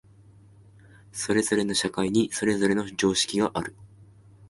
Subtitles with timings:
[1.11, 3.75] それぞれの社会にそれぞれの常識がある。